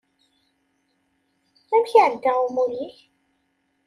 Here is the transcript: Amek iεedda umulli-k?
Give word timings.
Amek 1.73 1.91
iεedda 1.93 2.31
umulli-k? 2.45 2.97